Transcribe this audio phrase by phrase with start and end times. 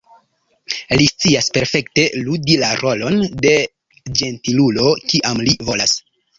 [1.01, 3.55] Li scias perfekte ludi la rolon de
[4.23, 5.99] ĝentilulo, kiam li volas.